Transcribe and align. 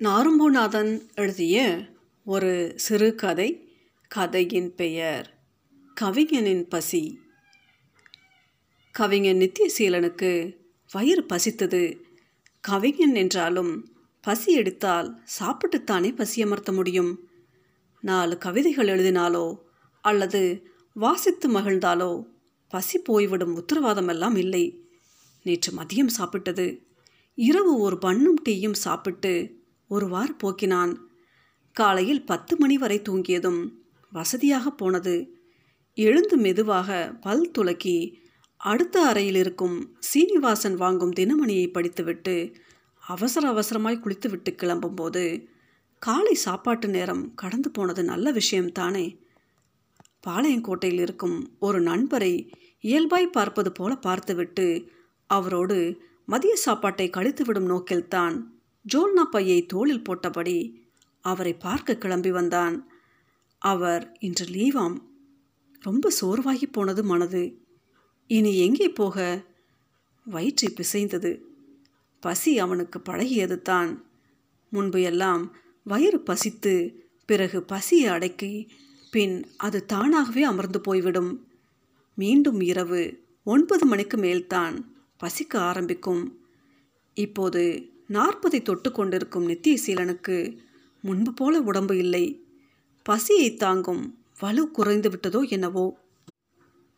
நாரும்பூநாதன் 0.00 1.00
எழுதிய 1.14 1.78
ஒரு 2.24 2.72
சிறுகதை 2.76 3.68
கதையின் 4.08 4.74
பெயர் 4.74 5.38
கவிஞனின் 5.94 6.68
பசி. 6.68 7.20
கவிஞன் 8.92 9.38
நித்தியசீலனுக்கு 9.38 10.56
வயிறு 10.92 11.26
பசித்தது. 11.32 12.00
கவிஞன் 12.60 13.14
என்றாலும் 13.14 13.92
பசி 14.20 14.52
எடுத்தால் 14.52 15.22
சாப்பிட்டுத்தானே 15.40 16.16
பசி 16.16 16.42
அமர்த்த 16.42 16.72
முடியும். 16.72 17.28
நாலு 18.00 18.38
கவிதைகள் 18.38 18.88
எழுதினாலோ 18.88 19.58
அல்லது 20.00 20.66
வாசித்து 20.94 21.50
மகிழ்ந்தாலோ 21.50 22.26
பசி 22.68 22.98
போய்விடும் 22.98 23.64
உத்தரவாதமெல்லாம் 23.64 24.36
இல்லை. 24.36 24.82
நேற்று 25.42 25.72
மதியம் 25.72 26.16
சாப்பிட்டது. 26.18 26.86
இரவு 27.34 27.78
ஒரு 27.78 27.98
பண்ணும் 27.98 28.36
டீயும் 28.48 28.80
சாப்பிட்டு 28.86 29.57
ஒரு 29.88 30.06
போக்கினான். 30.44 30.96
காலையில் 31.72 32.24
பத்து 32.24 32.56
மணி 32.56 32.78
வரை 32.78 33.00
தூங்கியதும் 33.08 33.72
வசதியாக 34.12 34.70
போனது. 34.70 35.36
எழுந்து 35.94 36.36
மெதுவாக 36.36 37.14
பல் 37.20 37.50
துலக்கி 37.58 38.14
அடுத்த 38.56 39.02
அறையில் 39.02 39.34
இருக்கும் 39.34 39.96
சீனிவாசன் 39.98 40.74
வாங்கும் 40.74 41.12
தினமணியை 41.12 41.72
படித்துவிட்டு 41.72 42.54
அவசர 43.00 43.52
அவசரமாய் 43.52 44.00
குளித்துவிட்டு 44.00 44.54
கிளம்பும்போது 44.56 45.46
காலை 45.98 46.34
சாப்பாட்டு 46.34 46.88
நேரம் 46.88 47.34
கடந்து 47.34 47.70
போனது 47.70 48.04
நல்ல 48.04 48.32
விஷயம்தானே. 48.32 49.18
பாளையங்கோட்டையில் 50.26 51.00
இருக்கும் 51.00 51.56
ஒரு 51.58 51.80
நண்பரை 51.80 52.52
இயல்பாய் 52.80 53.26
பார்ப்பது 53.26 53.72
போல 53.72 53.94
பார்த்துவிட்டு 53.96 54.90
அவரோடு 55.26 56.02
மதிய 56.26 56.56
சாப்பாட்டை 56.56 57.10
கழித்துவிடும் 57.10 57.66
நோக்கில்தான் 57.66 58.57
ஜோல்னா 58.94 59.24
பையை 59.30 59.66
தோளில் 59.66 60.02
போட்டபடி 60.02 60.74
அவரை 61.20 61.54
பார்க்க 61.54 61.96
கிளம்பி 61.96 62.30
வந்தான். 62.30 62.88
அவர் 63.58 64.16
இன்று 64.20 64.46
லீவாம். 64.46 64.96
ரொம்ப 65.80 66.10
சோர்வாகி 66.20 66.66
போனது 66.72 67.04
மனது. 67.04 67.58
இனி 68.26 68.58
எங்கே 68.58 68.88
போக? 68.88 69.44
வயிற்றை 70.24 70.74
பிசைந்தது. 70.74 71.38
பசி 72.20 72.58
அவனுக்கு 72.58 72.98
பழகியது 72.98 73.62
தான். 73.62 74.04
முன்பு 74.68 75.02
எல்லாம் 75.02 75.56
வயிறு 75.84 76.20
பசித்து 76.20 77.04
பிறகு 77.26 77.62
பசியை 77.62 78.08
அடக்கி 78.08 78.72
பின் 79.10 79.46
அது 79.56 79.86
தானாகவே 79.86 80.42
அமர்ந்து 80.42 80.80
போய்விடும். 80.80 81.46
மீண்டும் 82.14 82.60
இரவு 82.60 83.24
ஒன்பது 83.44 83.86
மணிக்கு 83.86 84.16
மேல்தான் 84.16 84.94
பசிக்க 85.16 85.60
ஆரம்பிக்கும். 85.60 86.46
இப்போது 87.14 87.92
நாற்பதை 88.08 88.62
தொட்டு 88.62 88.92
கொண்டிருக்கும் 88.92 89.48
நித்தியசீலனுக்கு 89.48 90.58
முன்பு 91.00 91.34
போல 91.34 91.60
உடம்பு 91.60 91.98
இல்லை. 91.98 92.46
பசியை 93.02 93.54
தாங்கும் 93.54 94.24
வலு 94.38 94.70
குறைந்து 94.70 95.10
விட்டதோ 95.10 95.48
என்னவோ. 95.48 95.98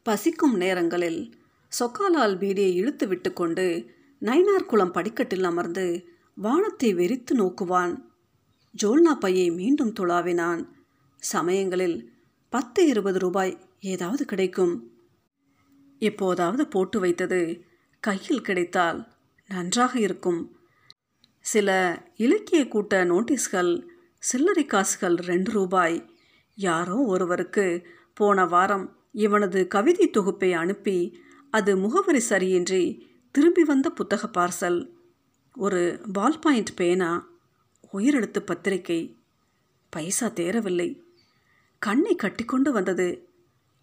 பசிக்கும் 0.03 0.57
நேரங்களில் 0.57 1.35
சொக்காலால் 1.81 2.37
பீடியை 2.39 2.73
இழுத்து 2.75 3.09
விட்டுக்கொண்டு 3.09 3.87
நைனார் 4.21 4.67
குளம் 4.67 4.93
படிக்கட்டில் 4.93 5.45
அமர்ந்து 5.45 6.07
வானத்தை 6.35 6.95
வெறித்து 6.95 7.35
நோக்குவான். 7.35 8.03
ஜோல்னா 8.83 9.15
பையை 9.15 9.51
மீண்டும் 9.51 9.93
துளாவினான். 10.01 10.69
சமயங்களில் 11.17 12.13
பத்து 12.49 12.87
இருபது 12.87 13.19
ரூபாய் 13.19 13.59
ஏதாவது 13.81 14.25
கிடைக்கும். 14.25 14.91
எப்போதாவது 15.99 16.67
போட்டு 16.67 17.01
வைத்தது 17.01 17.65
கையில் 18.01 18.41
கிடைத்தால் 18.41 19.09
நன்றாக 19.49 19.99
இருக்கும். 19.99 20.60
சில 21.51 21.71
இலக்கிய 22.17 22.69
கூட்ட 22.69 23.05
நோட்டீஸ்கள் 23.05 23.71
சில்லறை 24.19 24.67
காசுகள் 24.67 25.15
ரெண்டு 25.15 25.51
ரூபாய். 25.51 25.97
யாரோ 26.55 26.97
ஒருவருக்கு 27.13 27.87
போன 28.15 28.45
வாரம் 28.47 28.87
இவனது 29.13 29.67
கவிதை 29.67 30.11
தொகுப்பை 30.11 30.53
அனுப்பி 30.53 30.99
அது 31.51 31.77
முகவரி 31.77 32.21
சரியின்றி 32.21 32.85
திரும்பி 33.31 33.65
வந்த 33.65 33.91
புத்தக 33.91 34.23
பார்சல். 34.27 34.79
ஒரு 35.55 36.01
பால் 36.13 36.39
பாயிண்ட் 36.39 36.77
பேனா 36.77 37.11
உயிரெழுத்து 37.93 38.41
பத்திரிகை. 38.41 39.01
பைசா 39.91 40.27
தேரவில்லை 40.27 40.89
கண்ணை 41.79 42.15
கட்டிக்கொண்டு 42.15 42.73
வந்தது. 42.73 43.09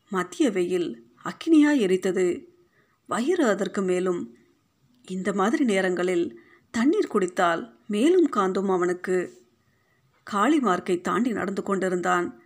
மத்திய 0.09 0.49
வெயில் 0.49 0.89
அக்கினியாய் 1.23 1.79
எரித்தது. 1.79 2.27
வயிறு 3.09 3.45
அதற்கு 3.47 3.81
மேலும். 3.81 4.21
இந்த 5.05 5.33
மாதிரி 5.33 5.63
நேரங்களில் 5.63 6.27
தண்ணீர் 6.71 7.07
குடித்தால் 7.07 7.79
மேலும் 7.87 8.29
காந்தும் 8.29 8.69
அவனுக்கு. 8.69 9.45
காளி 10.23 10.59
மார்க்கை 10.59 11.01
தாண்டி 11.01 11.31
நடந்து 11.31 11.63
கொண்டிருந்தான். 11.63 12.41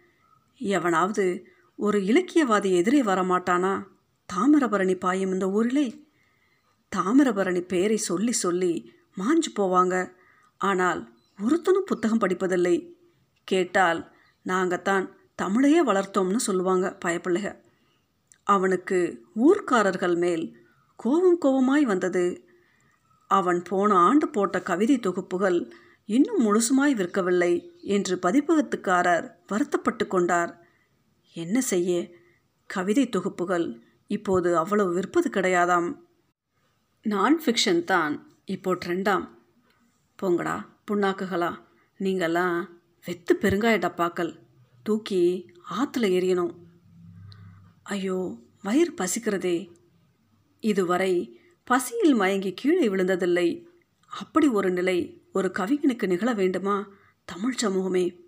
எவனாவது 0.57 1.47
ஒரு 1.75 1.99
இலக்கியவாதி 1.99 2.71
எதிரே 2.71 3.01
வரமாட்டானா? 3.01 3.83
தாமிரபரணி 4.33 4.99
பாயும் 4.99 5.31
இந்த 5.31 5.49
ஊரிலே? 5.49 6.05
தாமிரபரணி 6.95 7.61
பெயரை 7.61 7.97
சொல்லி 7.97 8.31
சொல்லி 8.31 8.93
மாஞ்சு 9.17 9.49
போவாங்க. 9.55 10.11
ஆனால் 10.57 11.13
ஒருத்தனும் 11.47 11.85
புத்தகம் 11.85 12.19
படிப்பதில்லை. 12.19 12.93
கேட்டால் 13.43 14.11
நாங்கள் 14.41 14.81
தான் 14.81 15.15
தமிழையே 15.41 15.83
வளர்த்தோம்னு 15.85 16.35
சொல்லுவாங்க 16.35 16.97
பயப்பிள்ளைக. 17.05 17.59
அவனுக்கு 18.43 19.25
ஊர்க்காரர்கள் 19.35 20.15
மேல் 20.15 20.57
கோவம் 21.03 21.37
கோவமாய் 21.41 21.81
வந்தது. 21.81 22.50
அவன் 23.31 23.61
போன 23.69 23.95
ஆண்டு 23.95 24.27
போட்ட 24.27 24.57
கவிதை 24.61 24.95
தொகுப்புகள் 24.97 25.59
இன்னும் 26.05 26.41
முழுசுமாய் 26.45 26.95
விற்கவில்லை 26.99 27.53
என்று 27.79 28.15
பதிப்பகத்துக்காரர் 28.21 29.27
வருத்தப்பட்டு 29.47 30.05
கொண்டார். 30.07 30.51
என்ன 31.33 31.61
செய்ய? 31.61 31.91
கவிதை 32.65 33.09
தொகுப்புகள் 33.09 33.67
இப்போது 34.07 34.57
அவ்வளவு 34.57 34.91
விற்பது 34.95 35.29
கிடையாதாம். 35.29 35.89
நான் 37.01 37.41
ஃபிக்ஷன் 37.43 37.83
தான். 37.83 38.15
இப்போ 38.45 38.75
ட்ரெண்டாம் 38.85 39.25
போங்கடா 40.21 40.55
புண்ணாக்குகளா. 40.91 41.51
நீங்கள்லாம் 41.99 42.57
வெத்து 43.05 43.33
பெருங்காய 43.41 43.77
டப்பாக்கள் 43.85 44.33
தூக்கி 44.83 45.23
ஆற்றுல 45.69 46.07
எரியணும். 46.17 46.53
ஐயோ 47.83 48.17
வயிறு 48.63 48.93
பசிக்கிறதே. 48.97 49.57
இதுவரை 50.63 51.13
பசியில் 51.63 52.13
மயங்கி 52.13 52.53
கீழே 52.53 52.87
விழுந்ததில்லை. 52.87 53.65
அப்படி 54.05 54.47
ஒரு 54.47 54.71
நிலை 54.71 55.23
ஒரு 55.33 55.51
கவிஞனுக்கு 55.59 56.07
நிகழ 56.07 56.33
வேண்டுமா? 56.33 56.87
தமிழ் 57.25 57.55
சமூகமே. 57.55 58.19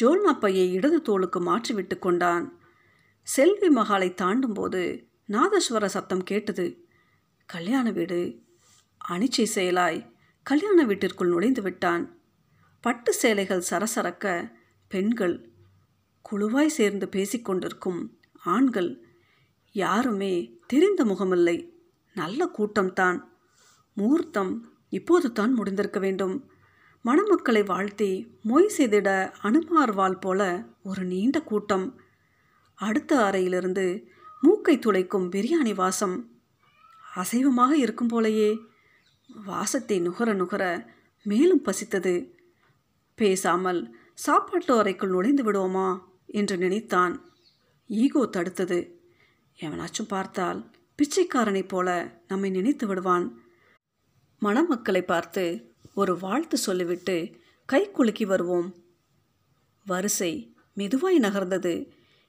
ஜோல்னா 0.00 0.72
இடது 0.72 1.02
தோளுக்கு 1.02 1.40
மாற்றிவிட்டு 1.40 1.98
கொண்டான். 1.98 2.58
செல்வி 3.22 3.74
மகாலை 3.74 4.14
தாண்டும்போது 4.14 5.08
நாதஸ்வர 5.28 5.84
சத்தம் 5.84 6.22
கேட்டது. 6.22 6.88
கல்யாண 7.46 7.90
வீடு. 7.90 8.42
அனிச்சை 9.08 9.46
செயலாய். 9.54 10.12
கல்யாண 10.42 10.84
வீட்டிற்குள் 10.84 11.28
நுழைந்து 11.28 11.62
விட்டான். 11.62 12.20
பட்டு 12.80 13.12
சேலைகள் 13.12 13.64
சரசரக்க 13.70 14.52
பெண்கள். 14.88 15.50
குழுவாய் 16.30 16.66
சேர்ந்து 16.66 17.06
பேசிக்கொண்டிருக்கும் 17.06 18.08
ஆண்கள். 18.44 19.06
யாருமே 19.72 20.58
தெரிந்த 20.66 21.04
முகமில்லை. 21.04 21.77
நல்ல 22.18 22.50
கூட்டம்தான். 22.58 23.18
முகூர்த்தம் 23.96 24.52
இப்போது 24.90 25.28
தான் 25.32 25.52
முடிந்திருக்க 25.58 25.98
வேண்டும். 25.98 26.36
மணமக்களை 27.04 27.62
வாழ்த்தி 27.66 28.10
மொய் 28.44 28.74
செய்திட 28.78 29.08
அனுமார்வால் 29.42 30.20
போல 30.20 30.42
ஒரு 30.82 31.02
நீண்ட 31.04 31.38
கூட்டம். 31.40 31.86
அடுத்த 32.78 33.12
அறையிலிருந்து 33.24 33.86
மூக்கை 34.42 34.76
துளைக்கும் 34.78 35.28
பிரியாணி 35.30 35.74
வாசம். 35.74 36.16
அசைவமாக 37.16 37.72
இருக்கும் 37.74 38.10
போலையே 38.10 38.50
வாசத்தை 39.44 39.96
நுகர 40.00 40.32
நுகர 40.32 40.64
மேலும் 41.26 41.64
பசித்தது. 41.64 42.14
பேசாமல் 43.18 43.80
சாப்பாட்டு 44.14 44.72
அறைக்குள் 44.78 45.10
நுழைந்து 45.10 45.42
விடுவோமா? 45.42 45.88
என்று 46.30 46.56
நினைத்தான். 46.56 47.14
ஈகோ 47.90 48.22
தடுத்தது. 48.32 48.78
எவனாச்சும் 49.60 50.08
பார்த்தால் 50.08 50.60
பிச்சைக்காரனைப் 51.02 51.68
போல 51.68 52.18
நம்மை 52.28 52.50
நினைத்து 52.50 52.86
விடுவான். 52.86 53.40
மணமக்களை 54.42 55.02
பார்த்து 55.02 55.74
ஒரு 55.94 56.18
வாழ்த்து 56.18 56.56
சொல்லிவிட்டு 56.56 57.40
கை 57.64 57.90
குலுக்கி 57.90 58.24
வருவோம். 58.24 58.74
வரிசை 59.86 60.56
மெதுவாய் 60.76 61.18
நகர்ந்தது. 61.20 61.88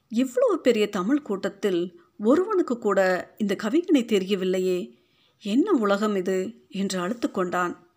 இவ்வளவு 0.10 0.60
பெரிய 0.62 0.90
தமிழ் 0.90 1.22
கூட்டத்தில் 1.22 2.02
ஒருவனுக்கு 2.20 2.80
கூட 2.80 3.32
இந்த 3.38 3.56
கவிஞனை 3.64 4.06
தெரியவில்லையே. 4.06 4.98
என்ன 5.42 5.72
உலகம் 5.72 6.16
இது? 6.16 6.66
என்று 6.70 7.00
அழுத்து 7.00 7.32
கொண்டான். 7.32 7.88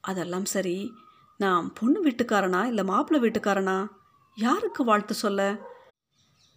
அதெல்லாம் 0.00 0.44
சரி 0.44 0.92
நாம் 1.36 1.72
பொண்ணு 1.72 2.08
வீட்டுக்காரனா 2.08 2.64
இல்லை 2.64 2.84
மாப்பிள்ளை 2.84 3.30
வீட்டுக்காரனா? 3.30 3.88
யாருக்கு 4.36 4.84
வாழ்த்து 4.84 5.14
சொல்ல? 5.14 5.56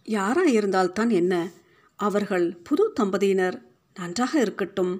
யாராக 0.04 0.48
இருந்தால்தான் 0.48 1.10
என்ன? 1.10 1.50
அவர்கள் 2.00 2.46
புது 2.66 2.84
தம்பதியினர் 3.00 3.56
நன்றாக 3.96 4.32
இருக்கட்டும். 4.40 4.94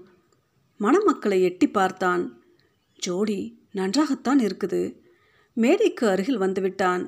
மணமக்களை 0.81 1.39
எட்டி 1.43 1.67
பார்த்தான். 1.69 2.23
ஜோடி 2.99 3.41
நன்றாகத்தான் 3.79 4.41
இருக்குது. 4.47 4.83
மேடைக்கு 5.57 6.05
அருகில் 6.09 6.43
வந்துவிட்டான். 6.43 7.03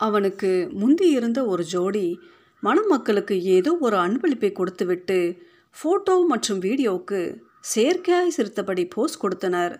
அவனுக்கு 0.00 0.50
முந்தி 0.72 1.08
இருந்த 1.18 1.40
ஒரு 1.46 1.64
ஜோடி 1.64 2.06
மணமக்களுக்கு 2.62 3.36
ஏதோ 3.56 3.70
ஒரு 3.80 3.96
அன்பளிப்பை 3.96 4.50
கொடுத்துவிட்டு 4.52 5.18
ஃபோட்டோ 5.76 6.14
மற்றும் 6.26 6.60
வீடியோவுக்கு 6.60 7.20
செயற்கையாய் 7.74 8.34
சிரித்தபடி 8.36 8.84
போஸ் 8.86 9.16
கொடுத்தனர். 9.18 9.74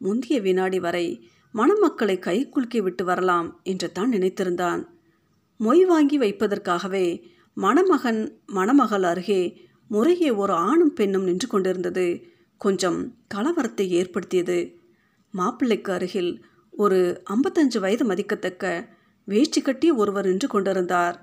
முந்திய 0.00 0.36
வினாடி 0.40 0.78
வரை 0.80 1.06
மணமக்களை 1.54 2.16
கை 2.18 2.36
குலுக்கி 2.48 2.80
விட்டு 2.80 3.04
வரலாம் 3.04 3.48
என்று 3.62 3.88
தான் 3.92 4.12
நினைத்திருந்தான். 4.12 4.82
மொய் 5.60 5.84
வாங்கி 5.84 6.16
வைப்பதற்காகவே 6.18 7.06
மணமகன் 7.56 8.22
மணமகள் 8.46 9.02
அருகே 9.02 9.42
முறையே 9.88 10.30
ஒரு 10.30 10.52
ஆணும் 10.52 10.92
பெண்ணும் 10.92 11.22
நின்று 11.22 11.48
கொண்டிருந்தது. 11.48 12.06
கொஞ்சம் 12.60 13.16
கலவரத்தை 13.34 13.86
ஏற்படுத்தியது. 13.88 14.58
மாப்பிள்ளைக்கு 15.34 15.92
அருகில் 15.92 16.44
ஒரு 16.72 17.22
ஐம்பத்தஞ்சு 17.30 17.78
வயது 17.78 18.04
மதிக்கத்தக்க 18.04 18.64
வேஷ்டி 19.28 19.60
கட்டிய 19.62 19.94
ஒருவர் 19.94 20.26
நின்று 20.26 20.48
கொண்டிருந்தார். 20.48 21.16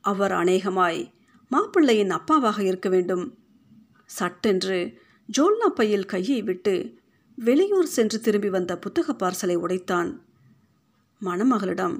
அவர் 0.00 0.32
அநேகமாய் 0.32 1.00
மாப்பிள்ளையின் 1.50 2.10
அப்பாவாக 2.10 2.58
இருக்க 2.60 2.88
வேண்டும். 2.88 3.24
சட்டென்று 4.10 4.78
ஜோல்னா 5.28 5.68
பையில் 5.74 6.04
கையை 6.04 6.42
விட்டு 6.42 6.74
வெளியூர் 7.38 7.86
சென்று 7.86 8.20
திரும்பி 8.20 8.48
வந்த 8.48 8.78
புத்தக 8.78 9.12
பார்சலை 9.12 9.56
உடைத்தான். 9.56 10.10
மணமகளிடம் 11.22 11.96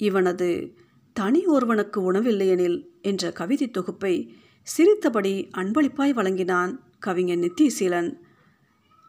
இவனது 0.00 0.50
தனி 1.20 1.40
ஒருவனுக்கு 1.46 2.12
உணவில்லையெனில் 2.12 2.78
என்ற 3.02 3.32
கவிதை 3.32 3.70
தொகுப்பை 3.70 4.14
சிரித்தபடி 4.66 5.48
அன்பளிப்பாய் 5.56 6.12
வழங்கினான் 6.12 6.72
கவிஞன் 6.98 7.42
நித்திசீலன் 7.44 8.10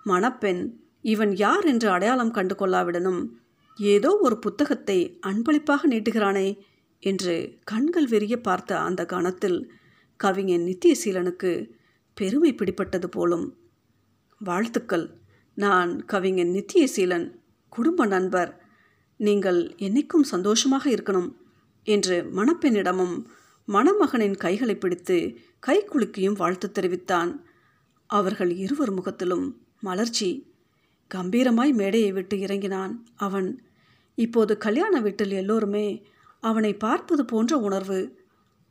மணப்பெண் 0.05 0.61
இவன் 1.01 1.33
யார் 1.35 1.65
என்று 1.65 1.87
அடையாளம் 1.89 2.31
கண்டு 2.31 2.55
கொள்ளாவிடனும். 2.55 3.21
ஏதோ 3.77 4.09
ஒரு 4.21 4.35
புத்தகத்தை 4.39 4.97
அன்பளிப்பாக 5.19 5.87
நீட்டுகிறானே 5.87 6.47
என்று 7.03 7.35
கண்கள் 7.63 8.07
வெறிய 8.07 8.35
பார்த்த 8.37 8.79
அந்த 8.79 9.01
கணத்தில் 9.05 9.59
கவிஞன் 10.19 10.65
நித்தியசீலனுக்கு 10.69 11.51
பெருமை 12.17 12.51
பிடிப்பட்டது 12.53 13.05
போலும். 13.05 13.45
வாழ்த்துக்கள். 14.41 15.05
நான் 15.57 15.91
கவிஞன் 16.05 16.53
நித்தியசீலன் 16.57 17.27
குடும்ப 17.73 18.05
நண்பர். 18.05 18.51
நீங்கள் 19.19 19.61
என்னைக்கும் 19.77 20.27
சந்தோஷமாக 20.33 20.85
இருக்கணும். 20.89 21.29
என்று 21.83 22.31
மணப்பெண்ணிடமும் 22.35 23.25
மணமகனின் 23.67 24.37
கைகளை 24.37 24.75
பிடித்து 24.75 25.37
கை 25.59 25.85
குலுக்கியும் 25.85 26.37
வாழ்த்து 26.37 26.71
தெரிவித்தான். 26.71 27.45
அவர்கள் 28.07 28.51
இருவர் 28.55 28.91
முகத்திலும் 28.91 29.61
மலர்ச்சி. 29.79 30.53
கம்பீரமாய் 31.13 31.73
மேடையை 31.73 32.11
விட்டு 32.11 32.39
இறங்கினான் 32.39 33.05
அவன். 33.15 33.63
இப்போது 34.15 34.57
கல்யாண 34.57 34.99
வீட்டில் 34.99 35.31
எல்லோருமே 35.31 36.05
அவனை 36.39 36.73
பார்ப்பது 36.73 37.25
போன்ற 37.25 37.57
உணர்வு. 37.57 38.19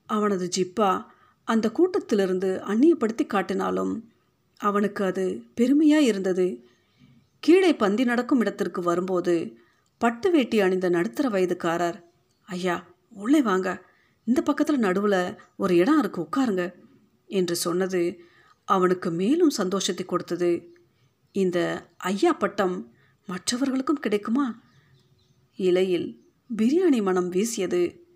அவனது 0.06 0.48
ஜிப்பா 0.56 1.04
அந்த 1.44 1.70
கூட்டத்திலிருந்து 1.70 2.62
அந்நியப்படுத்தி 2.68 3.26
காட்டினாலும் 3.26 4.00
அவனுக்கு 4.56 5.04
அது 5.04 5.42
பெருமையாய் 5.56 6.06
இருந்தது. 6.06 6.64
கீழே 7.38 7.74
பந்தி 7.74 8.04
நடக்கும் 8.04 8.40
இடத்திற்கு 8.40 8.82
வரும்போது 8.82 9.56
பட்டு 9.98 10.30
வேட்டி 10.30 10.60
அணிந்த 10.60 10.88
நடுத்தர 10.88 11.28
வயதுக்காரர் 11.28 12.02
ஐயா 12.46 12.86
உள்ளே 13.10 13.42
வாங்க. 13.42 13.68
இந்த 14.24 14.42
பக்கத்தில் 14.42 14.78
நடுவில் 14.78 15.38
ஒரு 15.56 15.76
இடம் 15.76 15.98
இருக்கு 15.98 16.20
உட்காருங்க 16.22 16.74
என்று 17.26 17.56
சொன்னது 17.56 18.20
அவனுக்கு 18.64 19.10
மேலும் 19.10 19.50
சந்தோஷத்தை 19.50 20.06
கொடுத்தது. 20.06 20.74
இந்த 21.32 21.86
ஐயா 21.96 22.32
பட்டம் 22.32 22.94
மற்றவர்களுக்கும் 23.26 24.00
கிடைக்குமா? 24.00 24.62
இலையில் 25.56 26.24
பிரியாணி 26.56 27.02
மனம் 27.02 27.28
வீசியது. 27.28 28.08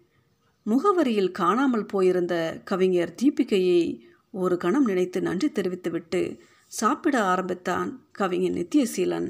முகவரியில் 0.67 1.31
காணாமல் 1.31 1.87
போயிருந்த 1.87 2.61
கவிஞர் 2.65 3.15
தீபிகையை 3.23 4.01
ஒரு 4.31 4.57
கணம் 4.57 4.85
நினைத்து 4.85 5.23
நன்றி 5.23 5.49
தெரிவித்துவிட்டு 5.51 6.39
சாப்பிட 6.67 7.23
ஆரம்பித்தான் 7.23 8.09
கவிஞர் 8.13 8.53
நித்தியசீலன். 8.53 9.29